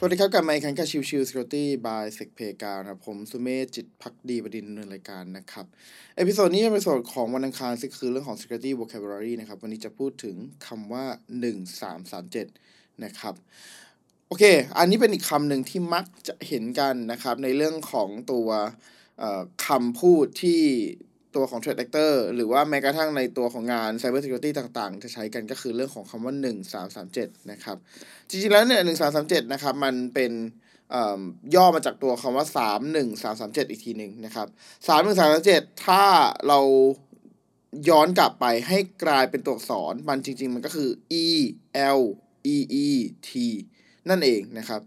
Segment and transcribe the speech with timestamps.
[0.00, 5.66] สวัสดีครับกลับมาอีกครั้งกับ Chill Chill Security by SecPlayground ครับผมสุเมธจิตภักดีบดินทร์ในรายการนะครับ
[6.16, 10.36] episode นี้เป็น episode ของวันอังคารซึ่งคือเรื่องของ security vocabulary นะครับ วันนี้จะพูดถึง
[10.66, 11.04] คำว่า
[12.24, 13.34] 1337 นะครับ
[14.26, 14.44] โอเค
[14.78, 18.48] อันนี้เป็นอีกคำหนึ่งที่มักจะเห็นกันนะครับ ในเรื่องของตัว
[19.66, 20.60] คำพูดที่
[21.34, 26.34] ตัวของ Threat Actor หรือว่าแม้กระทั่งในตัวของงาน Cyber Security ต่างๆ จะใช้กันก็คือเรื่องของคำว่า
[26.92, 27.76] 1337 นะครับ
[28.28, 28.82] จริงๆ แล้วเนี่ย
[29.16, 30.32] 1337 นะครับ มันเป็น
[31.54, 32.46] ย่อมาจากตัวคำว่า
[33.08, 34.46] 31337 อีกทีหนึ่งนะครับ
[35.16, 36.04] 31337 ถ้า
[36.48, 36.60] เรา
[37.88, 40.90] ย้อนกลับไปให้กลายเป็นตัวอักษร มันจริง ๆ มันก็คือ
[41.24, 41.26] e
[41.98, 42.00] l
[42.54, 42.88] e e
[43.28, 43.30] t
[44.08, 44.80] นั่นเองนะครับ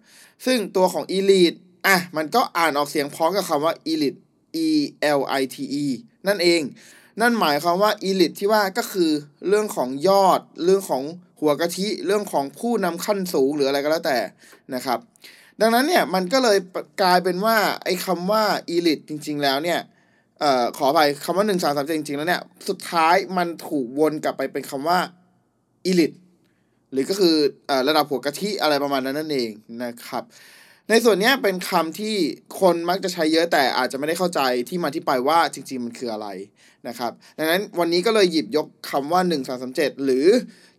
[0.45, 4.19] ซึ่งตัวของ elite อะ มันก็อ่านออกเสียงพร้อมกับคำว่า elite
[4.65, 4.69] e
[5.17, 5.85] l i t e
[6.27, 6.61] นั่นเอง
[7.21, 9.11] นั่นหมายความว่า elite ที่ว่าก็คือ
[9.47, 11.03] เรื่องของยอด เรื่องของ
[11.39, 14.17] หัวกะทิ เรื่องของผู้นำขั้นสูงหรืออะไรก็แล้วแต่
[14.75, 14.99] นะครับ
[15.61, 16.57] ดังนั้นเนี่ยมันก็เลย
[17.01, 18.43] กลายเป็นว่าไอ้คำว่า
[18.75, 19.79] elite จริง ๆ แล้วเนี่ย
[20.39, 24.99] เอ่อขออภัยคำว่าหนึ่งสามสามจริงๆแล้วเนี่ยสุดท้ายมันถูกวนกลับไปเป็นคำว่า
[25.89, 26.17] elite
[26.91, 27.35] หรือก็คือ
[27.69, 29.49] อระดับหัวกะทิอะไรประมาณนั้นนั่นเอง
[29.83, 30.23] นะครับ
[30.93, 32.15] ในส่วนนี้เป็นคำที่
[32.61, 36.27] คนมักจะใช้เยอะแต่อาจจะไม่ได้เข้าใจที่มาที่ไปว่าจริง ๆ มันคืออะไร
[36.87, 40.27] นะครับดังนั้นวันนี้ก็เลยหยิบยกคำว่า 1 3 3 7 หรือ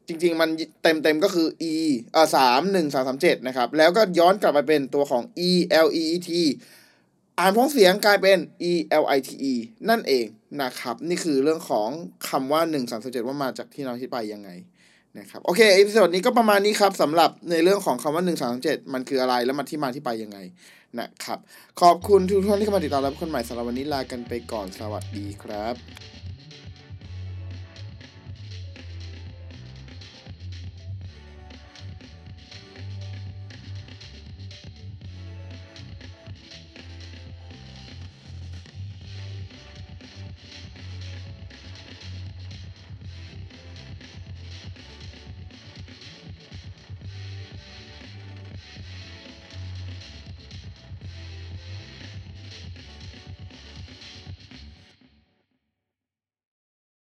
[0.08, 0.50] จริง ๆ มัน
[0.83, 1.74] เต็ม ๆ ก็คือ e
[2.12, 5.50] เอ่อสามหนึ่งสามสามเจ็ดนะครับ แล้วก็ย้อนกลับไปเป็นตัวของ e
[5.86, 6.30] l e e t
[7.38, 8.38] อ่านพ้องเสียงกลายเป็น
[8.70, 9.52] e l i t e
[9.88, 10.27] นั่นเอง
[10.62, 11.88] นะครับ นี่คือเรื่องของ
[12.28, 14.50] คำว่า 1 3 3 7 ว่ามาจากที่มาที่ไปยังไง
[15.18, 20.38] นะครับโอเค episode นี้ก็ประมาณนี้ครับสำหรับในเรื่องของคำว่า 1 3 7 มันคืออะไรแล้วมันที่มาที่ไปยังไง
[21.00, 21.38] นะครับ
[21.80, 26.21] ขอบคุณทุกท่านที่เข้ามาติดตามรับคนใหม่สำหรับวันนี้ลากันไปก่อนสวัสดีครับ